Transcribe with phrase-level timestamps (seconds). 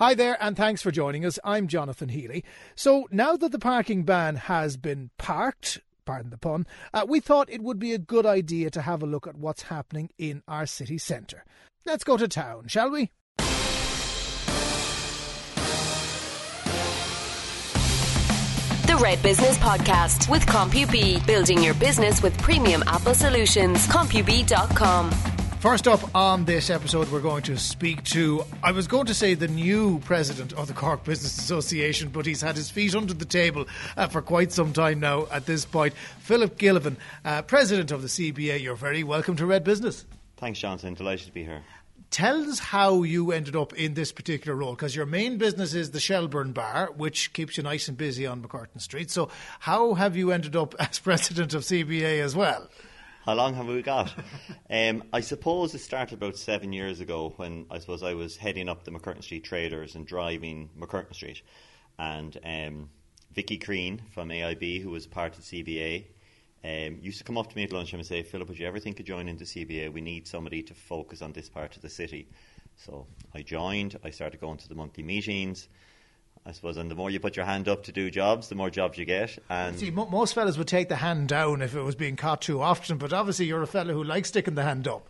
[0.00, 1.38] Hi there, and thanks for joining us.
[1.44, 2.42] I'm Jonathan Healy.
[2.74, 7.50] So, now that the parking ban has been parked, pardon the pun, uh, we thought
[7.50, 10.64] it would be a good idea to have a look at what's happening in our
[10.64, 11.44] city centre.
[11.84, 13.10] Let's go to town, shall we?
[18.86, 23.86] The Red Business Podcast with CompuB, building your business with premium Apple solutions.
[23.86, 25.39] CompuB.com.
[25.60, 29.34] First up on this episode, we're going to speak to, I was going to say
[29.34, 33.26] the new president of the Cork Business Association, but he's had his feet under the
[33.26, 35.92] table uh, for quite some time now at this point.
[36.20, 40.06] Philip Gillivan, uh, president of the CBA, you're very welcome to Red Business.
[40.38, 40.94] Thanks, Jonathan.
[40.94, 41.60] Delighted to be here.
[42.10, 45.90] Tell us how you ended up in this particular role, because your main business is
[45.90, 49.10] the Shelbourne Bar, which keeps you nice and busy on MacCurtain Street.
[49.10, 52.70] So, how have you ended up as president of CBA as well?
[53.26, 54.14] How long have we got?
[54.70, 58.66] um, I suppose it started about seven years ago when I suppose I was heading
[58.66, 61.42] up the MacCurtain Street Traders and driving MacCurtain Street.
[61.98, 62.88] And um,
[63.34, 66.06] Vicky Crean from AIB, who was part of the CBA,
[66.64, 68.78] um, used to come up to me at lunchtime and say, Philip, would you ever
[68.78, 69.92] think of joining the CBA?
[69.92, 72.26] We need somebody to focus on this part of the city.
[72.76, 75.68] So I joined, I started going to the monthly meetings.
[76.46, 78.70] I suppose, and the more you put your hand up to do jobs, the more
[78.70, 79.38] jobs you get.
[79.48, 82.40] And See, mo- most fellas would take the hand down if it was being caught
[82.42, 85.08] too often, but obviously you're a fella who likes sticking the hand up.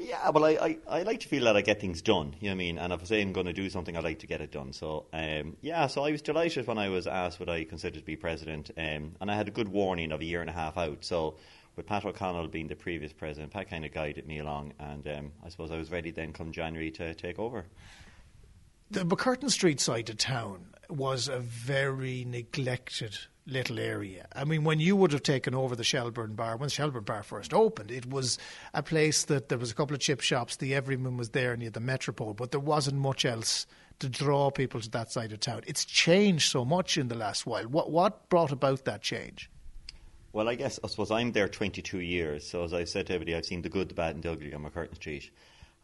[0.00, 2.34] yeah, well, I, I, I like to feel that I get things done.
[2.40, 2.78] You know what I mean?
[2.78, 4.72] And if I say I'm going to do something, I like to get it done.
[4.72, 8.04] So, um, yeah, so I was delighted when I was asked what I considered to
[8.04, 10.76] be president, um, and I had a good warning of a year and a half
[10.76, 11.04] out.
[11.04, 11.36] So,
[11.76, 15.32] with Pat O'Connell being the previous president, Pat kind of guided me along, and um,
[15.44, 17.66] I suppose I was ready then come January to take over.
[18.88, 24.28] The MacCurtain Street side of town was a very neglected little area.
[24.32, 27.52] I mean, when you would have taken over the Shelbourne Bar, when Shelbourne Bar first
[27.52, 28.38] opened, it was
[28.74, 31.70] a place that there was a couple of chip shops, the Everyman was there near
[31.70, 33.66] the Metropole, but there wasn't much else
[33.98, 35.62] to draw people to that side of town.
[35.66, 37.64] It's changed so much in the last while.
[37.64, 39.50] What what brought about that change?
[40.32, 43.34] Well, I guess I suppose I'm there 22 years, so as I said to everybody,
[43.34, 45.30] I've seen the good, the bad, and the ugly on MacCurtain Street.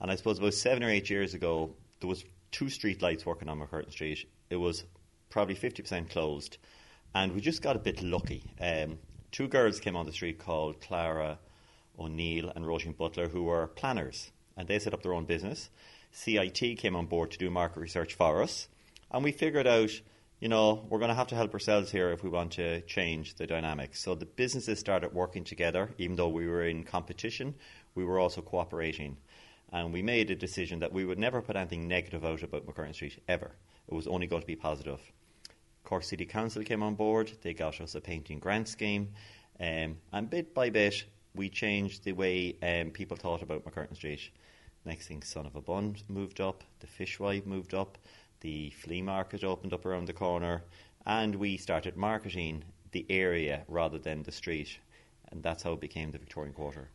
[0.01, 3.49] And I suppose about seven or eight years ago, there was two street lights working
[3.49, 4.29] on MacCurtain Street.
[4.51, 4.85] It was
[5.31, 6.59] probably 50% closed,
[7.15, 8.45] and we just got a bit lucky.
[8.61, 8.99] Um,
[9.33, 11.39] two girls came on the street called Clara
[11.99, 15.71] O'Neill and Roisin Butler, who were planners, and they set up their own business.
[16.13, 18.69] CIT came on board to do market research for us,
[19.11, 19.91] and we figured out,
[20.39, 23.37] you know, we're going to have to help ourselves here if we want to change
[23.37, 24.03] the dynamics.
[24.03, 27.55] So the businesses started working together, even though we were in competition,
[27.95, 29.17] we were also cooperating.
[29.73, 32.95] And we made a decision that we would never put anything negative out about MacCurtain
[32.95, 33.53] Street, ever.
[33.89, 35.01] It was only going to be positive.
[35.85, 39.09] Cork City Council came on board, they got us a painting grant scheme,
[39.61, 44.31] um, and bit by bit, we changed the way um, people thought about MacCurtain Street.
[44.85, 47.99] Next thing, Son of a Bun moved up, the Fishwife moved up,
[48.41, 50.63] the flea market opened up around the corner,
[51.07, 54.79] and we started marketing the area rather than the street.
[55.31, 56.89] And that's how it became the Victorian Quarter.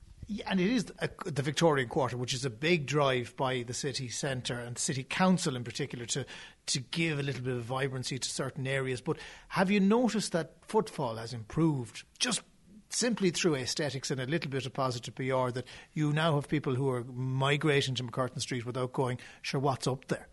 [0.46, 4.10] And it is a, the Victorian Quarter, which is a big drive by the city
[4.10, 6.26] centre and city council in particular to
[6.68, 9.00] to give a little bit of vibrancy to certain areas.
[9.00, 9.18] But
[9.50, 12.42] have you noticed that footfall has improved just
[12.90, 15.50] simply through aesthetics and a little bit of positive PR?
[15.52, 19.88] That you now have people who are migrating to MacCurtain Street without going, sure, what's
[19.88, 20.28] up there?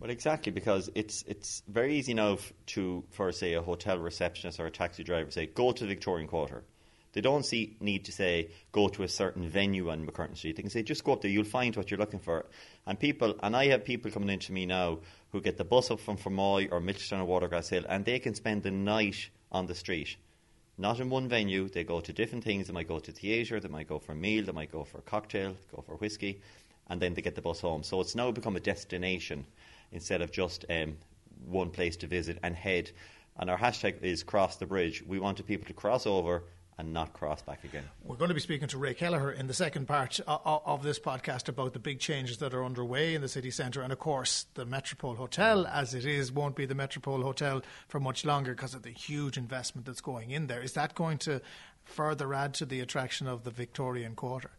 [0.00, 4.66] Well, exactly, because it's it's very easy now to, for say, a hotel receptionist or
[4.66, 6.64] a taxi driver, say, go to the Victorian Quarter.
[7.12, 10.56] They don't see, need to say go to a certain venue on MacCurtain Street.
[10.56, 11.30] They can say just go up there.
[11.30, 12.46] You'll find what you're looking for.
[12.86, 14.98] And people, and I have people coming into me now
[15.32, 18.34] who get the bus up from Fermoy or Mitchelstown or Watergrass Hill, and they can
[18.34, 20.16] spend the night on the street.
[20.76, 21.68] Not in one venue.
[21.68, 22.68] They go to different things.
[22.68, 23.58] They might go to theatre.
[23.58, 24.44] They might go for a meal.
[24.44, 25.56] They might go for a cocktail.
[25.74, 26.40] Go for whiskey,
[26.88, 27.82] and then they get the bus home.
[27.82, 29.46] So it's now become a destination
[29.90, 30.96] instead of just um,
[31.46, 32.90] one place to visit and head.
[33.36, 35.02] And our hashtag is cross the bridge.
[35.06, 36.44] We wanted people to cross over
[36.78, 37.82] and not cross back again.
[38.04, 41.00] We're going to be speaking to Ray Kelleher in the second part of, of this
[41.00, 43.82] podcast about the big changes that are underway in the city centre.
[43.82, 47.98] And of course, the Metropole Hotel, as it is, won't be the Metropole Hotel for
[47.98, 50.62] much longer because of the huge investment that's going in there.
[50.62, 51.42] Is that going to
[51.84, 54.50] further add to the attraction of the Victorian Quarter?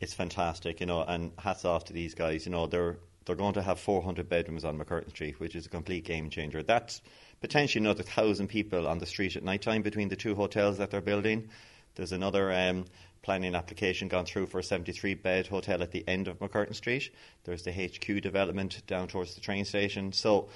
[0.00, 2.46] It's fantastic, you know, and hats off to these guys.
[2.46, 5.68] You know, they're they're going to have 400 bedrooms on MacCurtain Street, which is a
[5.68, 6.62] complete game changer.
[6.62, 7.02] That's
[7.40, 10.90] potentially another thousand people on the street at night time between the two hotels that
[10.90, 11.48] they're building.
[11.94, 12.84] There's another um,
[13.22, 17.10] planning application gone through for a 73 bed hotel at the end of MacCurtain Street.
[17.44, 20.12] There's the HQ development down towards the train station.
[20.12, 20.48] So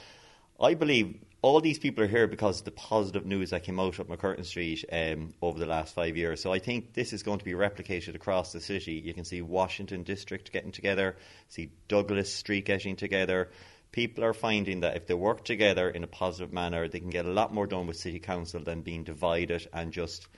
[0.61, 3.99] I believe all these people are here because of the positive news that came out
[3.99, 6.41] of MacCurtain Street um, over the last five years.
[6.41, 8.93] So I think this is going to be replicated across the city.
[8.93, 11.17] You can see Washington District getting together,
[11.49, 13.51] see Douglas Street getting together,
[13.93, 17.27] People are finding that if they work together in a positive manner, they can get
[17.27, 20.29] a lot more done with city council than being divided and just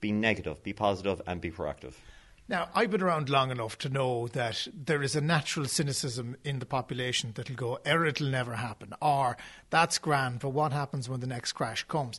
[0.00, 0.62] be negative.
[0.62, 1.94] Be positive and be proactive.
[2.48, 6.60] Now, I've been around long enough to know that there is a natural cynicism in
[6.60, 9.36] the population that'll go, er, it'll never happen, or
[9.68, 12.18] that's grand, but what happens when the next crash comes?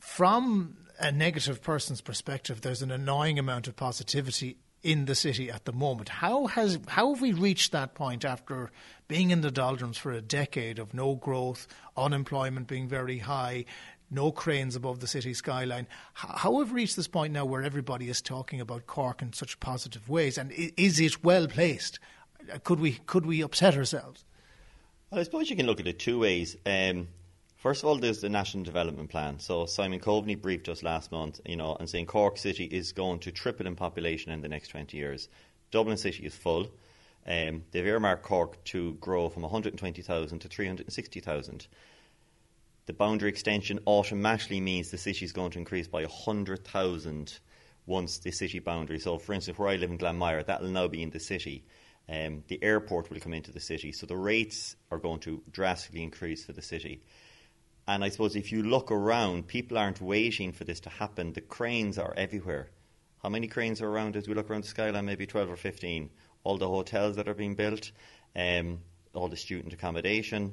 [0.00, 5.64] From a negative person's perspective, there's an annoying amount of positivity in the city at
[5.64, 6.08] the moment.
[6.08, 8.70] How has how have we reached that point after
[9.08, 11.66] being in the doldrums for a decade of no growth,
[11.96, 13.64] unemployment being very high,
[14.10, 15.86] no cranes above the city skyline.
[16.14, 19.60] How have we reached this point now where everybody is talking about Cork in such
[19.60, 20.38] positive ways?
[20.38, 21.98] And is it well placed?
[22.64, 24.24] Could we could we upset ourselves?
[25.10, 26.56] Well, I suppose you can look at it two ways.
[26.66, 27.08] Um,
[27.58, 29.38] first of all, there's the National Development Plan.
[29.38, 33.20] So Simon Coveney briefed us last month, you know, and saying Cork City is going
[33.20, 35.28] to triple in population in the next 20 years.
[35.70, 36.68] Dublin City is full.
[37.26, 41.66] Um, they've earmarked Cork to grow from 120,000 to 360,000
[42.88, 47.38] the boundary extension automatically means the city is going to increase by 100,000
[47.84, 48.98] once the city boundary.
[48.98, 51.66] So, for instance, where I live in Glanmire, that will now be in the city.
[52.08, 53.92] Um, the airport will come into the city.
[53.92, 57.02] So the rates are going to drastically increase for the city.
[57.88, 61.32] And I suppose if you look around, people aren't waiting for this to happen.
[61.32, 62.68] The cranes are everywhere.
[63.22, 65.06] How many cranes are around as we look around the skyline?
[65.06, 66.10] Maybe 12 or 15.
[66.44, 67.90] All the hotels that are being built,
[68.36, 68.78] um,
[69.14, 70.52] all the student accommodation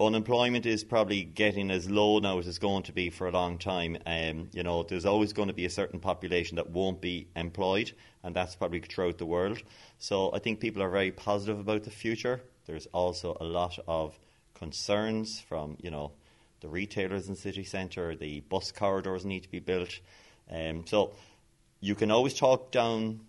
[0.00, 3.58] unemployment is probably getting as low now as it's going to be for a long
[3.58, 3.98] time.
[4.06, 7.92] Um, you know, there's always going to be a certain population that won't be employed,
[8.22, 9.60] and that's probably throughout the world.
[9.98, 12.40] So I think people are very positive about the future.
[12.66, 14.16] There's also a lot of
[14.58, 16.12] concerns from, you know,
[16.60, 20.00] the retailers in city centre, the bus corridors need to be built.
[20.50, 21.12] Um, so
[21.80, 23.20] you can always talk down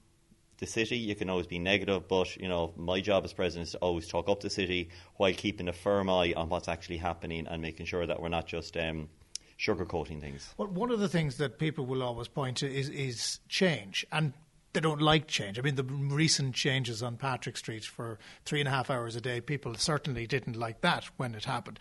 [0.57, 0.97] the city.
[0.97, 4.07] You can always be negative, but you know my job as president is to always
[4.07, 7.85] talk up the city while keeping a firm eye on what's actually happening and making
[7.85, 9.09] sure that we're not just um,
[9.57, 10.53] sugarcoating things.
[10.57, 14.33] Well, one of the things that people will always point to is, is change, and
[14.73, 15.57] they don't like change.
[15.57, 19.21] I mean, the recent changes on Patrick Street for three and a half hours a
[19.21, 21.79] day, people certainly didn't like that when it happened.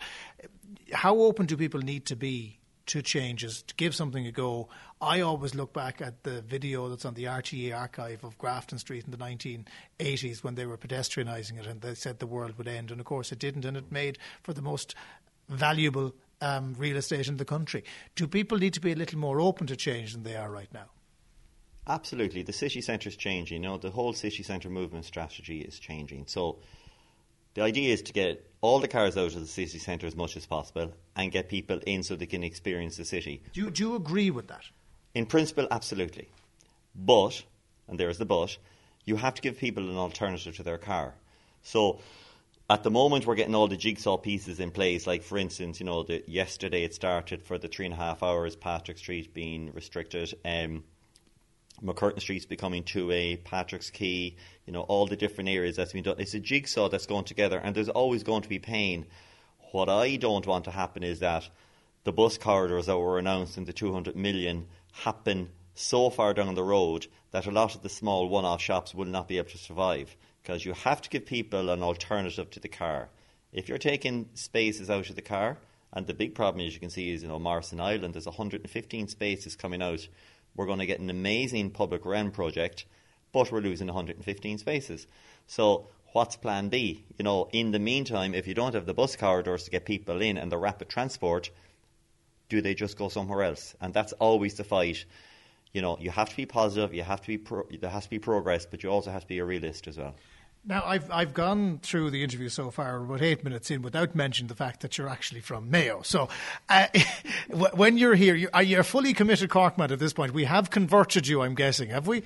[0.93, 2.59] How open do people need to be
[2.89, 4.67] to changes, to give something a go.
[4.99, 9.05] I always look back at the video that's on the RTE archive of Grafton Street
[9.05, 12.89] in the 1980s when they were pedestrianising it and they said the world would end.
[12.89, 14.95] And of course it didn't, and it made for the most
[15.49, 17.83] valuable um, real estate in the country.
[18.15, 20.73] Do people need to be a little more open to change than they are right
[20.73, 20.89] now?
[21.87, 22.43] Absolutely.
[22.43, 23.63] The city centre is changing.
[23.63, 26.25] You know, the whole city centre movement strategy is changing.
[26.27, 26.59] So
[27.55, 30.37] the idea is to get all the cars out of the city centre as much
[30.37, 33.41] as possible and get people in so they can experience the city.
[33.53, 34.63] Do you, do you agree with that?
[35.15, 36.29] In principle, absolutely.
[36.95, 37.43] But,
[37.87, 38.57] and there's the but,
[39.05, 41.15] you have to give people an alternative to their car.
[41.63, 41.99] So,
[42.69, 45.07] at the moment, we're getting all the jigsaw pieces in place.
[45.07, 48.21] Like, for instance, you know, the, yesterday it started for the three and a half
[48.21, 50.35] hours, Patrick Street being restricted.
[50.45, 50.83] Um,
[51.83, 54.35] MacCurtain Street's becoming 2A, Patrick's Quay,
[54.65, 56.15] you know, all the different areas that's been done.
[56.19, 59.05] It's a jigsaw that's going together, and there's always going to be pain.
[59.71, 61.49] What I don't want to happen is that
[62.03, 66.63] the bus corridors that were announced in the 200 million happen so far down the
[66.63, 69.57] road that a lot of the small one off shops will not be able to
[69.57, 73.09] survive because you have to give people an alternative to the car.
[73.53, 75.57] If you're taking spaces out of the car,
[75.93, 78.13] and the big problem, as you can see, is you know Morrison Island.
[78.13, 80.07] There's 115 spaces coming out
[80.59, 82.83] we're going to get an amazing public realm project,
[83.31, 85.07] but we're losing 115 spaces.
[85.47, 87.05] So what's plan B?
[87.17, 90.21] You know, in the meantime, if you don't have the bus corridors to get people
[90.21, 91.49] in and the rapid transport,
[92.49, 93.73] do they just go somewhere else?
[93.79, 95.05] And that's always the fight.
[95.71, 98.09] You know, you have to be positive, you have to be pro- there has to
[98.09, 100.13] be progress, but you also have to be a realist as well.
[100.65, 104.49] Now, I've I've gone through the interview so far about eight minutes in without mentioning
[104.49, 106.01] the fact that you're actually from Mayo.
[106.03, 106.29] So,
[106.67, 106.87] uh,
[107.73, 110.33] when you're here, you, are you a fully committed Corkman at this point?
[110.33, 112.23] We have converted you, I'm guessing, have we?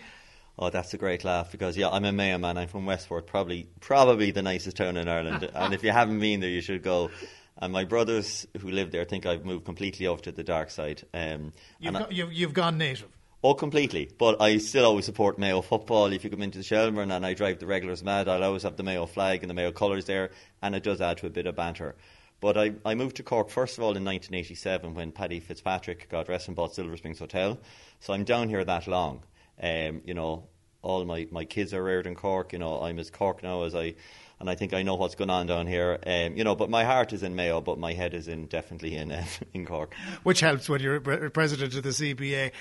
[0.57, 2.57] Oh, that's a great laugh because yeah, I'm a Mayo man.
[2.57, 5.49] I'm from Westport, probably probably the nicest town in Ireland.
[5.55, 7.11] and if you haven't been there, you should go.
[7.57, 11.03] And my brothers who live there think I've moved completely over to the dark side.
[11.13, 13.09] Um, you've, go, you've, you've gone native.
[13.45, 14.09] Oh, completely.
[14.17, 16.13] But I still always support Mayo football.
[16.13, 18.77] If you come into the Shelbourne and I drive the regulars mad, I'll always have
[18.77, 20.31] the Mayo flag and the Mayo colours there,
[20.61, 21.95] and it does add to a bit of banter.
[22.39, 26.29] But I, I moved to Cork first of all in 1987 when Paddy Fitzpatrick, God
[26.29, 27.59] rest him, bought Silver Springs Hotel.
[27.99, 29.23] So I'm down here that long.
[29.61, 30.47] Um, you know,
[30.81, 32.53] all my, my kids are reared in Cork.
[32.53, 33.95] You know, I'm as Cork now as I,
[34.39, 35.99] and I think I know what's going on down here.
[36.05, 38.95] Um, you know, but my heart is in Mayo, but my head is in definitely
[38.95, 39.93] in uh, in Cork.
[40.23, 42.51] Which helps when you're president of the CBA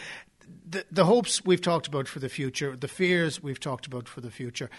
[0.69, 4.21] the, the hopes we've talked about for the future, the fears we've talked about for
[4.21, 4.71] the future.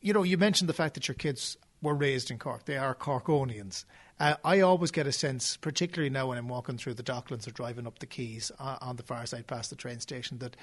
[0.00, 2.64] You know, you mentioned the fact that your kids were raised in Cork.
[2.64, 3.84] They are Corkonians.
[4.18, 7.50] Uh, I always get a sense, particularly now when I'm walking through the Docklands or
[7.50, 10.56] driving up the Quays uh, on the far side past the train station, that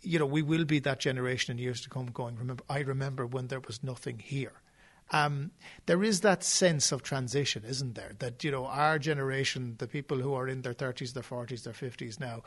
[0.00, 2.06] you know we will be that generation in years to come.
[2.06, 4.62] Going, remember, I remember when there was nothing here.
[5.10, 5.52] Um,
[5.86, 8.12] there is that sense of transition, isn't there?
[8.18, 11.72] That you know our generation, the people who are in their thirties, their forties, their
[11.72, 12.42] fifties now,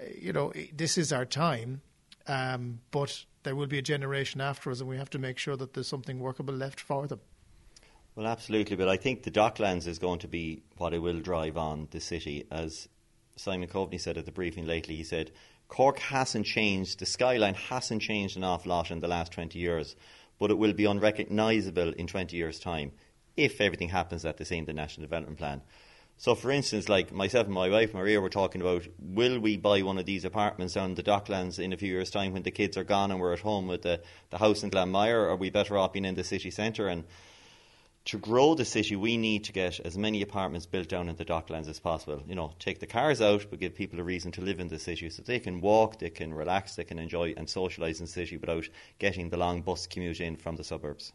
[0.00, 1.82] uh, you know, this is our time.
[2.26, 5.56] Um, but there will be a generation after us, and we have to make sure
[5.56, 7.20] that there's something workable left for them.
[8.16, 11.56] Well, absolutely, but I think the Docklands is going to be what it will drive
[11.58, 12.46] on the city.
[12.50, 12.88] As
[13.36, 15.30] Simon Coveney said at the briefing lately, he said
[15.68, 19.96] Cork hasn't changed, the skyline hasn't changed an awful lot in the last 20 years,
[20.38, 22.92] but it will be unrecognisable in 20 years' time
[23.36, 25.62] if everything happens at the same the National Development Plan.
[26.18, 29.82] So, for instance, like myself and my wife Maria were talking about, will we buy
[29.82, 32.78] one of these apartments on the Docklands in a few years' time when the kids
[32.78, 34.00] are gone and we're at home with the,
[34.30, 36.88] the house in Glanmire, or are we better off being in the city centre?
[36.88, 37.04] And
[38.06, 41.24] to grow the city, we need to get as many apartments built down in the
[41.24, 42.22] docklands as possible.
[42.28, 44.78] You know, take the cars out, but give people a reason to live in the
[44.78, 48.12] city so they can walk, they can relax, they can enjoy and socialise in the
[48.12, 48.68] city without
[49.00, 51.12] getting the long bus commute in from the suburbs.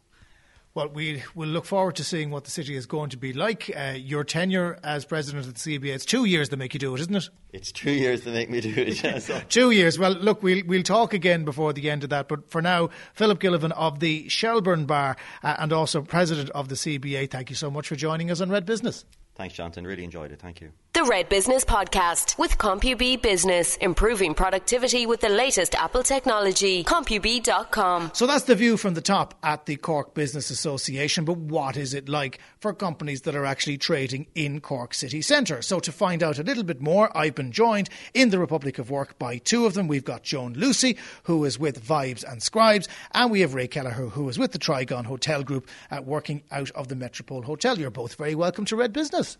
[0.74, 3.70] Well, we will look forward to seeing what the city is going to be like.
[3.76, 6.94] Uh, your tenure as president of the CBA, it's two years that make you do
[6.94, 7.28] it, isn't it?
[7.52, 9.38] It's two years that make me do it, yeah, so.
[9.50, 9.98] two years.
[9.98, 12.26] Well, look, we'll, we'll talk again before the end of that.
[12.26, 16.74] But for now, Philip Gillivan of the Shelbourne Bar uh, and also president of the
[16.74, 19.04] CBA, thank you so much for joining us on Red Business.
[19.34, 19.86] Thanks, Jonathan.
[19.86, 20.40] Really enjoyed it.
[20.40, 20.72] Thank you.
[20.94, 26.84] The Red Business Podcast with CompuB Business, improving productivity with the latest Apple technology.
[26.84, 28.10] CompuB.com.
[28.12, 31.24] So that's the view from the top at the Cork Business Association.
[31.24, 35.62] But what is it like for companies that are actually trading in Cork City Centre?
[35.62, 38.90] So to find out a little bit more, I've been joined in the Republic of
[38.90, 39.88] Work by two of them.
[39.88, 44.10] We've got Joan Lucy, who is with Vibes and Scribes, and we have Ray Kelleher,
[44.10, 47.78] who is with the Trigon Hotel Group, uh, working out of the Metropole Hotel.
[47.78, 49.38] You're both very welcome to Red Business.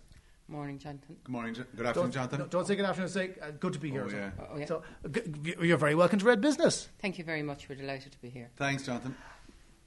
[0.49, 1.17] Morning, Jonathan.
[1.25, 1.55] Good morning.
[1.55, 2.39] Good afternoon, don't, Jonathan.
[2.41, 3.09] No, don't say good afternoon.
[3.09, 4.07] Say uh, good to be here.
[4.07, 4.31] Oh, yeah.
[4.53, 4.67] Oh, yeah.
[4.67, 6.89] So g- you're very welcome to Red Business.
[7.01, 7.69] Thank you very much.
[7.69, 8.51] We're delighted to be here.
[8.57, 9.15] Thanks, Jonathan.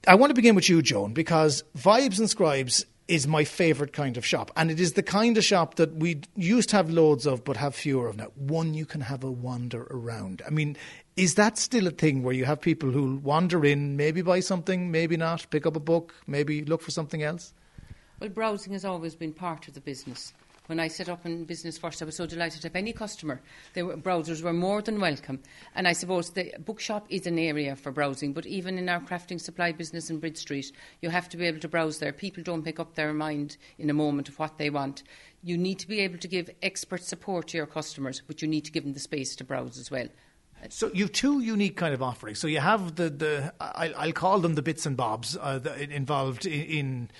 [0.08, 4.16] I want to begin with you, Joan, because Vibes and Scribes is my favourite kind
[4.16, 7.26] of shop, and it is the kind of shop that we used to have loads
[7.26, 8.26] of, but have fewer of now.
[8.34, 10.42] One you can have a wander around.
[10.44, 10.76] I mean,
[11.16, 14.90] is that still a thing where you have people who wander in, maybe buy something,
[14.90, 17.52] maybe not, pick up a book, maybe look for something else?
[18.18, 20.32] Well, browsing has always been part of the business.
[20.66, 23.40] When I set up in business first, I was so delighted to have any customer.
[23.76, 25.40] Were, browsers were more than welcome.
[25.74, 29.40] And I suppose the bookshop is an area for browsing, but even in our crafting
[29.40, 32.12] supply business in Bridge Street, you have to be able to browse there.
[32.12, 35.04] People don't pick up their mind in a moment of what they want.
[35.42, 38.64] You need to be able to give expert support to your customers, but you need
[38.64, 40.08] to give them the space to browse as well.
[40.68, 42.38] So you have two unique kind of offerings.
[42.38, 46.46] So you have the the I'll, I'll call them the bits and bobs uh, involved
[46.46, 47.10] in, in,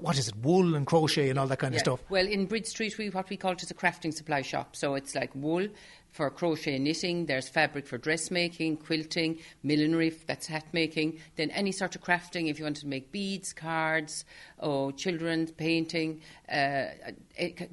[0.00, 1.78] what is it wool and crochet and all that kind yeah.
[1.78, 2.00] of stuff.
[2.08, 4.74] Well, in Bridge Street, we what we call it is a crafting supply shop.
[4.74, 5.68] So it's like wool
[6.10, 7.26] for crochet and knitting.
[7.26, 10.12] There's fabric for dressmaking, quilting, millinery.
[10.26, 11.20] That's hat making.
[11.36, 12.50] Then any sort of crafting.
[12.50, 14.24] If you want to make beads, cards,
[14.58, 16.86] oh, children's painting, uh,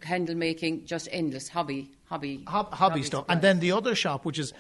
[0.02, 3.22] candle making, just endless hobby, hobby, Hob- hobby, hobby stuff.
[3.22, 3.36] Supplies.
[3.36, 4.54] And then the other shop, which is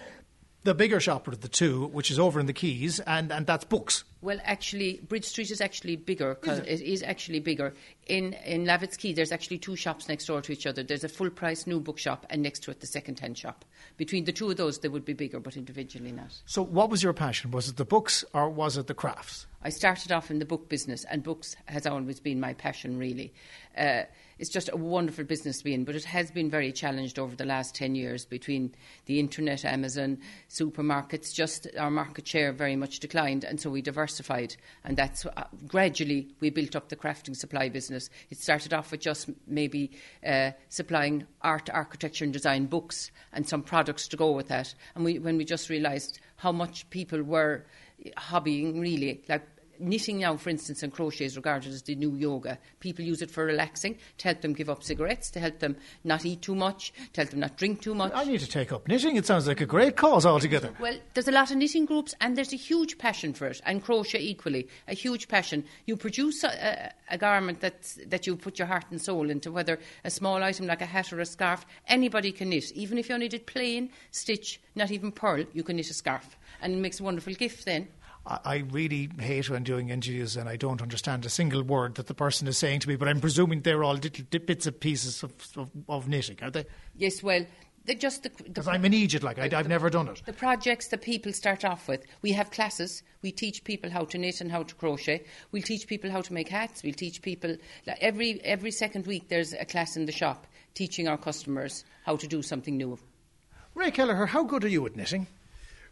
[0.68, 3.64] the bigger shop of the two, which is over in the Quays, and, and that's
[3.64, 4.04] books.
[4.20, 6.68] Well, actually, Bridge Street is actually bigger because it?
[6.68, 7.74] it is actually bigger.
[8.08, 10.84] In in Lavitt's Quay, there's actually two shops next door to each other.
[10.84, 13.64] There's a full price new bookshop, and next to it, the second hand shop.
[13.96, 16.34] Between the two of those, they would be bigger, but individually not.
[16.46, 17.52] So, what was your passion?
[17.52, 19.48] Was it the books or was it the crafts?
[19.64, 23.34] I started off in the book business, and books has always been my passion, really.
[23.78, 24.04] Uh,
[24.40, 27.36] it's just a wonderful business to be in, but it has been very challenged over
[27.36, 28.74] the last 10 years between
[29.06, 31.34] the internet, Amazon, supermarkets.
[31.34, 34.56] Just our market share very much declined, and so we diversified.
[34.84, 38.10] And that's uh, gradually we built up the crafting supply business.
[38.30, 39.92] It started off with just maybe
[40.26, 44.74] uh, supplying art, architecture, and design books and some products to go with that.
[44.96, 47.66] And we, when we just realised how much people were
[48.18, 49.48] hobbying, really, like
[49.80, 52.58] knitting now, for instance, and crochet is regarded as the new yoga.
[52.80, 56.26] People use it for relaxing, to help them give up cigarettes, to help them not
[56.26, 58.12] eat too much, to help them not drink too much.
[58.14, 59.16] I need to take up knitting.
[59.16, 60.74] It sounds like a great cause altogether.
[60.80, 63.84] Well, there's a lot of knitting groups, and there's a huge passion for it, and
[63.84, 65.64] crochet equally, a huge passion.
[65.86, 69.80] You produce a, a garment that's, that you put your heart and soul into, whether
[70.04, 72.72] a small item like a hat or a scarf, anybody can knit.
[72.74, 76.38] Even if you only did plain stitch, not even purl, you can knit a scarf.
[76.62, 77.88] And it makes a wonderful gift then.
[78.28, 82.14] I really hate when doing interviews and I don't understand a single word that the
[82.14, 85.32] person is saying to me, but I'm presuming they're all little bits and pieces of,
[85.56, 86.66] of, of knitting, are they?
[86.98, 87.46] Yes, well,
[88.00, 90.22] just the, Because I'm an Egypt, like I, I've never done it.
[90.26, 92.04] the projects that people start off with.
[92.22, 93.02] We have classes.
[93.22, 95.24] We teach people how to knit and how to crochet.
[95.54, 96.84] We'll teach people how to make hats.
[96.84, 97.56] We'll teach people
[97.86, 99.30] like every every second week.
[99.30, 103.00] There's a class in the shop teaching our customers how to do something new.
[103.74, 105.28] Ray Kelleher, how good are you at knitting?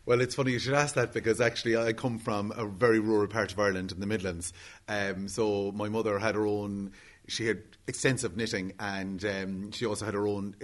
[0.08, 3.28] Well, it's funny you should ask that because actually I come from a very rural
[3.28, 4.54] part of Ireland in the Midlands.
[4.88, 6.92] Um, so my mother had her own,
[7.28, 10.56] she had extensive knitting and um, she also had her own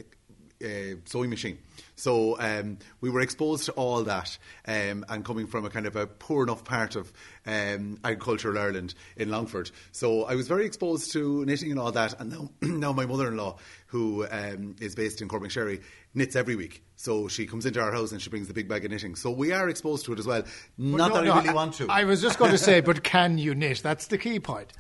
[0.64, 1.58] uh, sewing machine.
[1.96, 4.38] So um, we were exposed to all that
[4.68, 7.12] um, and coming from a kind of a poor enough part of
[7.46, 9.70] um, agricultural Ireland in Longford.
[9.92, 12.20] So I was very exposed to knitting and all that.
[12.20, 15.82] And now, now my mother-in-law, who um, is based in Cormac Sherry,
[16.14, 16.84] knits every week.
[16.96, 19.16] So she comes into our house and she brings the big bag of knitting.
[19.16, 20.44] So we are exposed to it as well.
[20.78, 21.88] Not No, that no, I really want to.
[21.90, 23.82] I was just going to say, but can you knit?
[23.84, 24.74] That's the key point.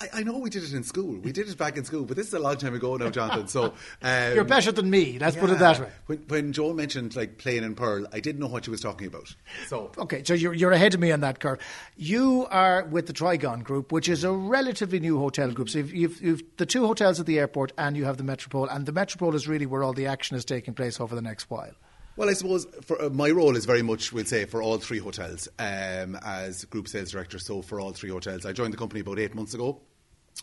[0.00, 1.16] I, I know we did it in school.
[1.20, 3.46] We did it back in school, but this is a long time ago now, Jonathan.
[3.46, 3.66] So
[4.02, 5.18] um, You're better than me.
[5.18, 5.88] Let's put it that way.
[6.06, 9.06] When, when Joe mentioned like playing in purl, I didn't know what she was talking
[9.06, 9.34] about.
[9.68, 11.60] So Okay, so you're, you're ahead of me on that, Kurt.
[11.96, 15.68] You are with the Trigon Group, which is a relatively new hotel group.
[15.68, 18.68] So you've, you've, you've the two hotels at the airport and you have the Metropole,
[18.68, 21.48] and the Metropole is really where all the action is taking place over the next
[21.48, 21.74] while.
[22.20, 24.98] Well, I suppose for, uh, my role is very much, we'll say, for all three
[24.98, 27.38] hotels um, as group sales director.
[27.38, 29.80] So for all three hotels, I joined the company about eight months ago.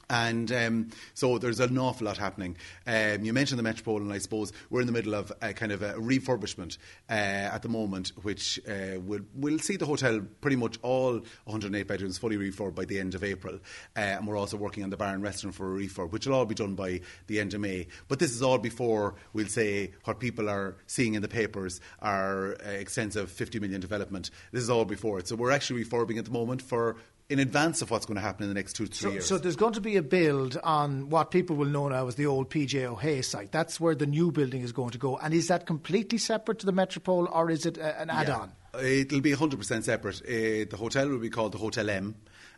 [0.10, 2.56] And um, so there's an awful lot happening.
[2.86, 5.72] Um, you mentioned the Metropole, and I suppose we're in the middle of a kind
[5.72, 6.78] of a refurbishment
[7.10, 11.88] uh, at the moment, which uh, will will see the hotel pretty much all 108
[11.88, 13.56] bedrooms fully refurbed by the end of April.
[13.98, 16.36] Uh, and we're also working on the bar and restaurant for a refurb, which will
[16.36, 17.88] all be done by the end of May.
[18.08, 22.54] But this is all before we'll say what people are seeing in the papers our
[22.66, 24.30] uh, extensive 50 million development.
[24.54, 25.28] This is all before it.
[25.28, 26.96] So we're actually refurbing at the moment for
[27.30, 29.26] in advance of what's going to happen in the next two to three So, years.
[29.26, 32.26] so there's going to be a build on what people will know now as the
[32.26, 33.52] old PJ O'Hay site.
[33.52, 35.18] That's where the new building is going to go.
[35.18, 38.54] And is that completely separate to the Metropole, or is it a, an add-on?
[38.82, 40.22] It'll be 100% separate.
[40.22, 42.16] Uh, the hotel will be called the Hotel M.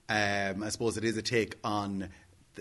[0.08, 2.10] Um, I suppose it is a take on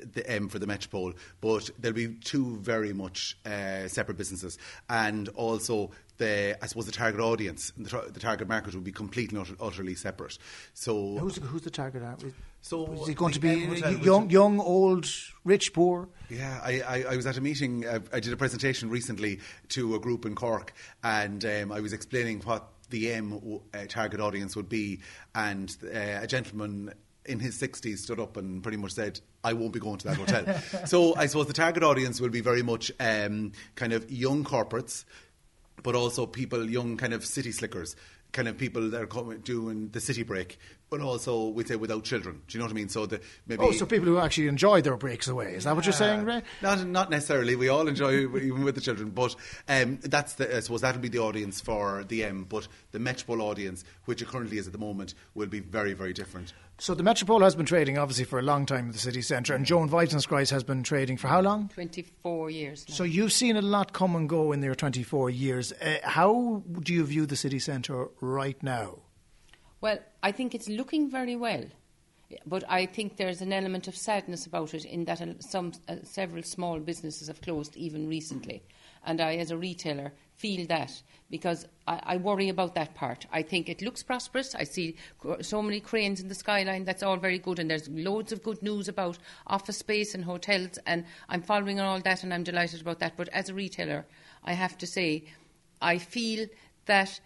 [0.00, 4.58] the, the M for the Metropole, but there'll be two very much uh, separate businesses.
[4.88, 8.92] And also, the I suppose the target audience, the, tar- the target market will be
[8.92, 10.38] completely and utter, utterly separate.
[10.74, 12.02] So, Who's the, who's the target?
[12.22, 15.06] We- So, is it going to be M Hotel, which young, young, old,
[15.44, 16.08] rich, poor?
[16.28, 17.86] Yeah, I, I, I was at a meeting.
[17.86, 20.72] Uh, I did a presentation recently to a group in Cork,
[21.04, 25.00] and um, I was explaining what the M w- uh, target audience would be,
[25.34, 26.92] and uh, a gentleman
[27.28, 30.16] in his 60s stood up and pretty much said, I won't be going to that
[30.16, 30.60] hotel.
[30.86, 35.04] so I suppose the target audience will be very much um, kind of young corporates,
[35.82, 37.94] but also people, young kind of city slickers,
[38.32, 40.58] kind of people that are coming, doing the city break,
[40.90, 42.42] but also we say without children.
[42.46, 42.88] Do you know what I mean?
[42.88, 45.54] So the maybe Oh, so people who actually enjoy their breaks away.
[45.54, 46.42] Is that what you're saying, Ray?
[46.62, 47.56] not not necessarily.
[47.56, 49.34] We all enjoy even with the children, but
[49.68, 52.44] um, that's the, I suppose that'll be the audience for the M.
[52.48, 56.12] But the Metropole audience, which it currently is at the moment, will be very very
[56.12, 56.52] different.
[56.80, 59.52] So the Metropole has been trading obviously for a long time in the city centre,
[59.52, 61.68] and Joan Vibes and Scribes has been trading for how long?
[61.74, 62.94] 24 years now.
[62.94, 65.72] So you've seen a lot come and go in your 24 years.
[65.72, 68.98] Uh, how do you view the city centre right now?
[69.80, 71.64] Well, I think it's looking very well,
[72.46, 75.96] but I think there's an element of sadness about it in that uh, some uh,
[76.02, 78.62] several small businesses have closed even recently,
[79.06, 83.26] and I, as a retailer, feel that because I, I worry about that part.
[83.32, 84.54] I think it looks prosperous.
[84.54, 84.96] I see
[85.40, 86.84] so many cranes in the skyline.
[86.84, 90.78] That's all very good, and there's loads of good news about office space and hotels,
[90.86, 93.16] and I'm following all that, and I'm delighted about that.
[93.16, 94.06] But as a retailer,
[94.44, 95.24] I have to say,
[95.80, 96.48] I feel
[96.86, 97.20] that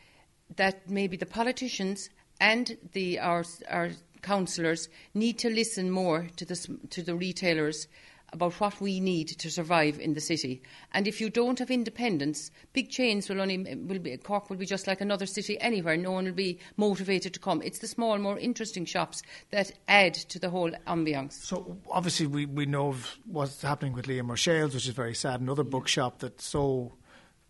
[0.57, 2.11] that maybe the politicians
[2.41, 3.91] and the our our
[4.23, 7.89] councillors need to listen more to the to the retailers
[8.33, 10.63] about what we need to survive in the city.
[10.93, 14.67] And if you don't have independence, big chains will only will be Cork will be
[14.67, 15.97] just like another city anywhere.
[15.97, 17.61] No one will be motivated to come.
[17.63, 21.33] It's the small, more interesting shops that add to the whole ambiance.
[21.33, 25.41] So obviously we, we know of what's happening with Liam Ruiseal's, which is very sad.
[25.41, 26.95] Another bookshop that's so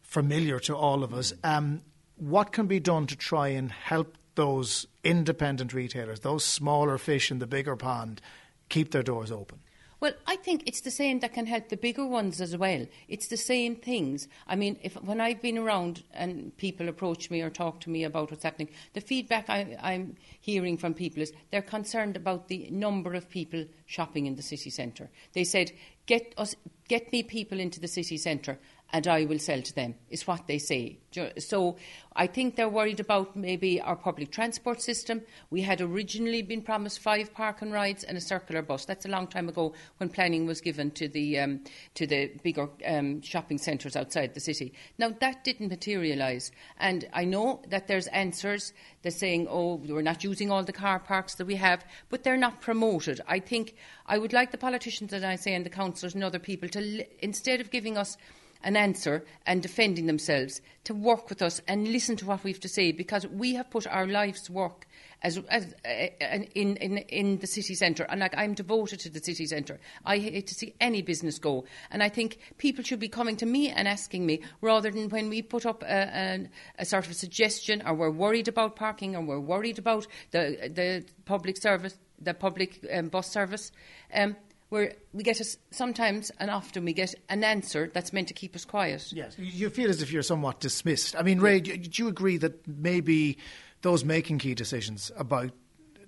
[0.03, 1.33] familiar to all of us.
[1.45, 1.83] Um,
[2.17, 7.39] what can be done to try and help those independent retailers, those smaller fish in
[7.39, 8.21] the bigger pond,
[8.69, 9.59] keep their doors open?
[10.03, 12.87] Well, I think it's the same that can help the bigger ones as well.
[13.07, 14.27] It's the same things.
[14.49, 18.03] I mean, if when I've been around and people approach me or talk to me
[18.03, 22.69] about what's happening, the feedback I, I'm hearing from people is they're concerned about the
[22.73, 25.09] number of people shopping in the city centre.
[25.35, 25.71] They said,
[26.07, 26.57] "Get us,
[26.89, 28.59] get me people into the city centre."
[28.93, 30.99] And I will sell to them, is what they say.
[31.39, 31.77] So
[32.15, 35.23] I think they're worried about maybe our public transport system.
[35.51, 38.85] We had originally been promised five park and rides and a circular bus.
[38.85, 41.61] That's a long time ago when planning was given to the, um,
[41.95, 44.75] to the bigger um, shopping centres outside the city.
[44.99, 46.51] Now, that didn't materialise.
[46.79, 48.75] And I know that there's answers.
[49.03, 52.37] They're saying, oh, we're not using all the car parks that we have, but they're
[52.37, 53.23] not promoted.
[53.27, 53.75] I think
[54.07, 57.07] I would like the politicians, as I say, and the councillors and other people to,
[57.25, 58.17] instead of giving us
[58.63, 62.61] an answer and defending themselves to work with us and listen to what we have
[62.61, 64.87] to say because we have put our lives work
[65.23, 68.05] as, as uh, in, in, in the city centre.
[68.09, 69.79] And like I'm devoted to the city centre.
[70.05, 71.65] I hate to see any business go.
[71.91, 75.29] And I think people should be coming to me and asking me rather than when
[75.29, 76.49] we put up a, a,
[76.81, 81.05] a sort of suggestion or we're worried about parking or we're worried about the, the
[81.25, 83.73] public service, the public um, bus service.
[84.13, 84.37] Um,
[84.73, 88.57] where we get a, sometimes and often we get an answer that's meant to keep
[88.57, 89.13] us quiet.
[89.13, 91.15] Yes, you feel as if you're somewhat dismissed.
[91.15, 93.37] I mean, Ray, do you agree that maybe
[93.83, 95.51] those making key decisions about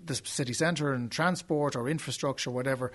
[0.03, 2.91] the city centre and transport or infrastructure, whatever,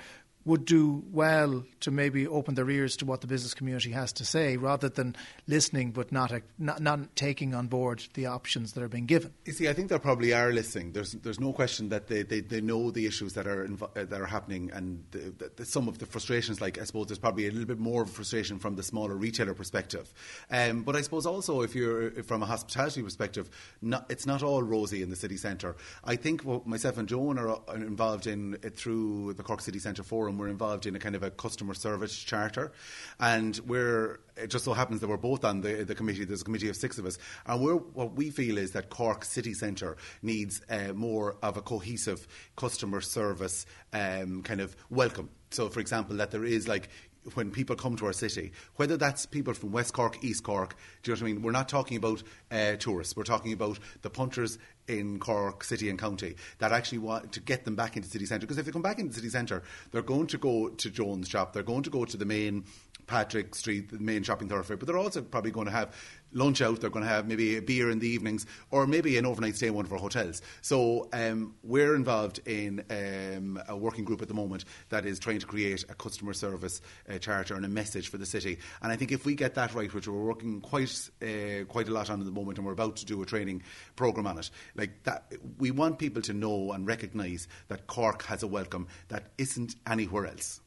[0.50, 4.26] would do well to maybe open their ears to what the business community has to
[4.26, 5.16] say rather than
[5.48, 9.32] listening but not, not, not taking on board the options that are being given.
[9.46, 10.92] You see, I think they probably are listening.
[10.94, 14.06] There's, there's no question that they, they, they know the issues that are, inv- uh,
[14.06, 17.48] that are happening and the, the, some of the frustrations, like I suppose there's probably
[17.48, 20.12] a little bit more of frustration from the smaller retailer perspective.
[20.50, 23.52] Um, but I suppose also if you're from a hospitality perspective,
[23.84, 25.76] not, it's not all rosy in the city centre.
[26.04, 30.39] I think myself and Joan are involved in uh, through the Cork City Centre Forum
[30.40, 32.72] we're involved in a kind of a customer service charter,
[33.20, 36.24] and we're it just so happens that we're both on the, the committee.
[36.24, 39.26] There's a committee of six of us, and we're, what we feel is that Cork
[39.26, 45.30] City Centre needs uh, more of a cohesive customer service um, kind of welcome.
[45.52, 46.90] So, for example, that there is like
[47.34, 51.12] when people come to our city, whether that's people from West Cork, East Cork, do
[51.12, 51.42] you know what I mean?
[51.42, 53.16] We're not talking about uh, tourists.
[53.16, 57.64] We're talking about the punters in Cork City and County that actually want to get
[57.66, 58.48] them back into city centre.
[58.48, 61.54] Because if they come back into city centre, they're going to go to Joan's shop,
[61.54, 62.66] they're going to go to the main
[63.10, 65.96] Patrick Street, the main shopping thoroughfare, but they're also probably going to have
[66.32, 69.26] lunch out, they're going to have maybe a beer in the evenings, or maybe an
[69.26, 70.44] overnight stay in one of our hotels.
[70.62, 75.40] So um, we're involved in um, a working group at the moment that is trying
[75.40, 78.60] to create a customer service uh, charter and a message for the city.
[78.84, 81.92] And I think if we get that right, which we're working quite uh, quite a
[81.92, 83.64] lot on at the moment, and we're about to do a training
[83.96, 88.44] program on it, like that, we want people to know and recognise that Cork has
[88.44, 90.62] a welcome that isn't anywhere else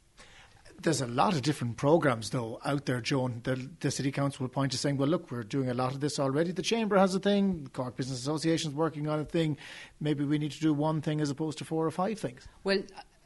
[0.82, 3.40] there's a lot of different programs though out there, Joan.
[3.44, 6.00] The, the city council will point to saying, "Well, look, we're doing a lot of
[6.00, 6.52] this already.
[6.52, 7.68] The chamber has a thing.
[7.72, 9.56] Cork Business Association is working on a thing.
[10.00, 12.82] Maybe we need to do one thing as opposed to four or five things." Well,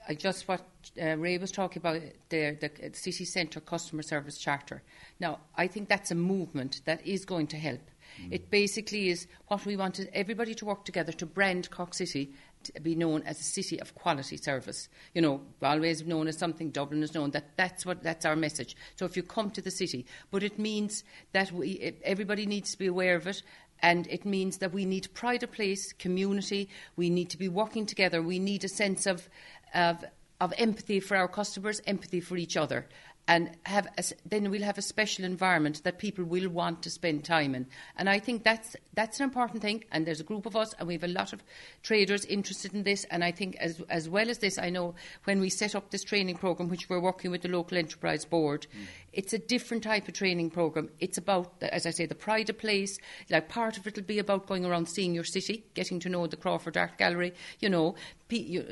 [0.08, 0.64] I just what
[1.00, 4.82] uh, Ray was talking about the, the city centre customer service charter.
[5.18, 7.80] Now, I think that's a movement that is going to help.
[8.22, 8.32] Mm.
[8.32, 12.32] It basically is what we wanted everybody to work together to brand Cork City
[12.64, 14.88] to be known as a city of quality service.
[15.14, 16.70] You know, always known as something.
[16.70, 18.76] Dublin is known that that's what that's our message.
[18.96, 22.78] So if you come to the city, but it means that we everybody needs to
[22.78, 23.42] be aware of it.
[23.82, 26.70] And it means that we need pride of place, community.
[26.96, 28.22] We need to be working together.
[28.22, 29.28] We need a sense of,
[29.74, 30.04] of
[30.40, 32.86] of empathy for our customers, empathy for each other
[33.28, 37.24] and have a, then we'll have a special environment that people will want to spend
[37.24, 37.66] time in.
[37.96, 39.84] And I think that's that's an important thing.
[39.90, 41.42] And there's a group of us, and we have a lot of
[41.82, 43.04] traders interested in this.
[43.10, 46.04] And I think as as well as this, I know when we set up this
[46.04, 48.86] training program, which we're working with the local enterprise board, mm.
[49.12, 50.88] it's a different type of training program.
[51.00, 52.98] It's about, as I say, the pride of place.
[53.28, 56.28] Like part of it will be about going around seeing your city, getting to know
[56.28, 57.96] the Crawford Art Gallery, you know,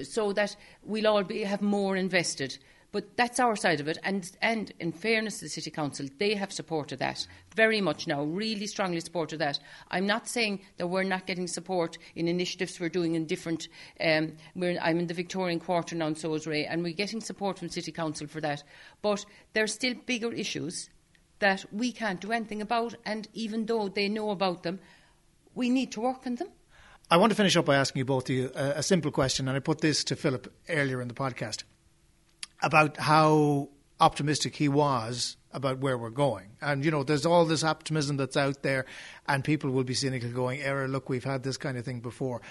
[0.04, 2.56] so that we'll all be have more invested.
[2.94, 3.98] But that's our side of it.
[4.04, 7.26] And, and in fairness to the City Council, they have supported that
[7.56, 9.58] very much now, really strongly supported that.
[9.90, 13.66] I'm not saying that we're not getting support in initiatives we're doing in different.
[14.00, 17.90] Um, I'm in the Victorian Quarter now, and so and we're getting support from City
[17.90, 18.62] Council for that.
[19.02, 20.88] But there are still bigger issues
[21.40, 24.78] that we can't do anything about, and even though they know about them,
[25.52, 26.50] we need to work on them.
[27.10, 29.58] I want to finish up by asking you both a, a simple question, and I
[29.58, 31.64] put this to Philip earlier in the podcast
[32.62, 33.68] about how
[34.00, 36.50] optimistic he was about where we're going.
[36.60, 38.86] And, you know, there's all this optimism that's out there,
[39.28, 42.42] and people will be cynical going, error, look, we've had this kind of thing before.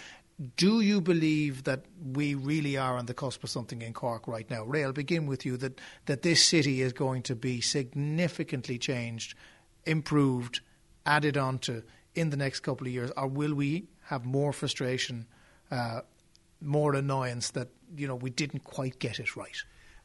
[0.57, 4.49] Do you believe that we really are on the cusp of something in Cork right
[4.49, 4.63] now?
[4.63, 9.35] Ray, I'll begin with you that, that this city is going to be significantly changed,
[9.85, 10.61] improved,
[11.05, 11.83] added on to
[12.15, 15.27] in the next couple of years, or will we have more frustration,
[15.71, 16.01] uh,
[16.61, 19.63] more annoyance that, you know, we didn't quite get it right?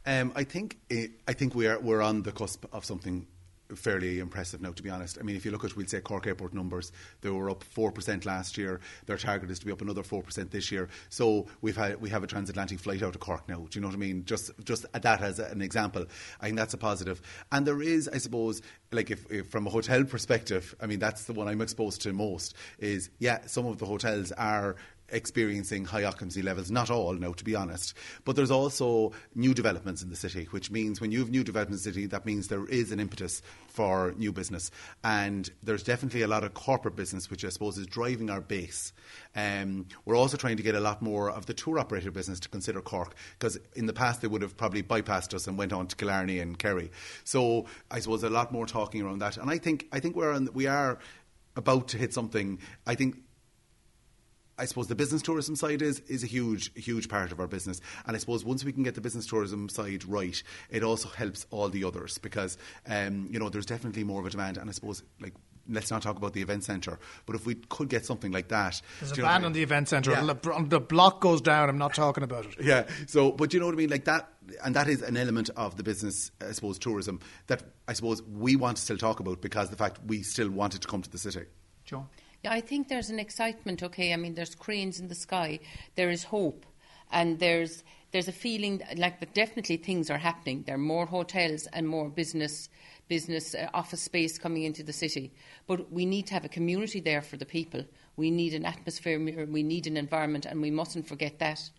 [0.09, 3.27] Um, I think it, I think we are we're on the cusp of something
[3.75, 5.19] fairly impressive now, to be honest.
[5.21, 8.25] I mean, if you look at, we'll say, Cork Airport numbers, they were up 4%
[8.25, 8.81] last year.
[9.05, 10.89] Their target is to be up another 4% this year.
[11.11, 13.67] So we've had, we have a transatlantic flight out of Cork now.
[13.69, 14.25] Do you know what I mean?
[14.25, 16.07] Just, just that as an example.
[16.41, 17.21] I think that's a positive.
[17.53, 21.25] And there is, I suppose, like if, if from a hotel perspective, I mean, that's
[21.25, 24.77] the one I'm exposed to most, is, yeah, some of the hotels are
[25.11, 26.71] experiencing high occupancy levels.
[26.71, 27.95] Not all, no, to be honest.
[28.25, 31.85] But there's also new developments in the city, which means when you have new developments
[31.87, 34.71] in the city, that means there is an impetus for new business.
[35.03, 38.93] And there's definitely a lot of corporate business, which I suppose is driving our base.
[39.35, 42.49] Um, we're also trying to get a lot more of the tour operator business to
[42.49, 45.87] consider Cork, because in the past they would have probably bypassed us and went on
[45.87, 46.91] to Killarney and Kerry.
[47.25, 49.37] So I suppose a lot more talking around that.
[49.37, 50.99] And I think I think we're on, we are
[51.57, 52.59] about to hit something.
[52.87, 53.17] I think
[54.59, 57.81] I suppose the business tourism side is is a huge huge part of our business,
[58.07, 61.47] and I suppose once we can get the business tourism side right, it also helps
[61.51, 64.73] all the others because um, you know there's definitely more of a demand, and I
[64.73, 65.35] suppose like.
[65.71, 68.81] Let's not talk about the event centre, but if we could get something like that,
[69.01, 69.47] There's a do you know what I ban mean?
[69.49, 70.13] on the event centre.
[70.13, 70.23] Yeah.
[70.23, 71.69] The- block goes down.
[71.69, 72.55] I'm not talking about it.
[72.63, 72.87] Yeah.
[73.07, 73.91] So, but you know what I mean?
[73.91, 74.31] Like that,
[74.65, 78.57] and that is an element of the business, I suppose, tourism that I suppose we
[78.57, 81.19] want to still talk about because the fact we still wanted to come to the
[81.19, 81.43] city.
[81.85, 82.07] Joe?
[82.17, 83.83] Yeah, I think there's an excitement.
[83.83, 85.61] Okay, I mean, there's cranes in the sky.
[85.97, 86.65] There is hope,
[87.11, 89.35] and there's there's a feeling like that.
[89.35, 90.63] Definitely, things are happening.
[90.65, 92.69] There are more hotels and more business
[93.09, 95.33] business uh, office space coming into the city.
[95.67, 97.85] But we need to have a community there for the people.
[98.17, 99.19] We need an atmosphere.
[99.19, 101.71] We need an environment, and we mustn't forget that.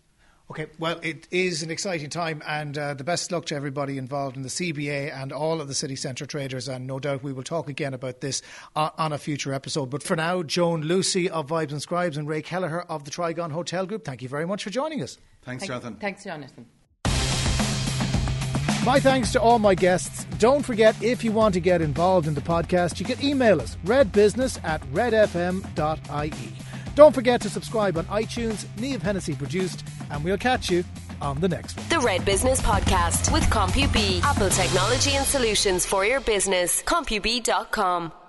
[0.50, 4.36] Okay, well, it is an exciting time, and uh, the best luck to everybody involved
[4.36, 6.66] in the CBA and all of the city centre traders.
[6.66, 8.42] And no doubt we will talk again about this
[8.74, 9.90] on, on a future episode.
[9.90, 13.52] But for now, Joan Lucy of Vibes and Scribes and Ray Kelleher of the Trigon
[13.52, 15.18] Hotel Group, thank you very much for joining us.
[15.42, 15.96] Thanks, Thank- Jonathan.
[16.00, 16.66] Thanks, Jonathan.
[18.84, 20.24] My thanks to all my guests.
[20.40, 23.76] Don't forget, if you want to get involved in the podcast, you can email us
[23.84, 26.32] redbusiness at redfm.ie.
[27.00, 28.66] Don't forget to subscribe on iTunes.
[28.78, 30.84] Neve Hennessy produced, and we'll catch you
[31.22, 31.88] on the next one.
[31.88, 36.82] The Red Business Podcast with CompuB, Apple technology and solutions for your business.
[36.82, 38.19] CompuB.com.